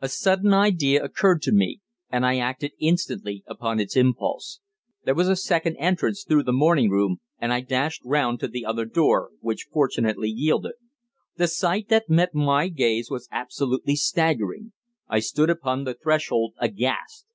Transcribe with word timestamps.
A 0.00 0.08
sudden 0.08 0.54
idea 0.54 1.02
occurred 1.02 1.42
to 1.42 1.50
me, 1.50 1.80
and 2.08 2.24
I 2.24 2.38
acted 2.38 2.70
instantly 2.78 3.42
upon 3.48 3.80
its 3.80 3.96
impulse. 3.96 4.60
There 5.02 5.14
was 5.16 5.28
a 5.28 5.34
second 5.34 5.76
entrance 5.78 6.22
through 6.22 6.44
the 6.44 6.52
morning 6.52 6.88
room; 6.88 7.16
and 7.40 7.52
I 7.52 7.60
dashed 7.60 8.02
round 8.04 8.38
to 8.38 8.46
the 8.46 8.64
other 8.64 8.84
door, 8.84 9.30
which 9.40 9.66
fortunately 9.72 10.28
yielded. 10.28 10.74
The 11.36 11.48
sight 11.48 11.88
that 11.88 12.08
met 12.08 12.32
my 12.32 12.68
gaze 12.68 13.10
was 13.10 13.26
absolutely 13.32 13.96
staggering. 13.96 14.70
I 15.08 15.18
stood 15.18 15.50
upon 15.50 15.82
the 15.82 15.94
threshold 15.94 16.54
aghast. 16.60 17.26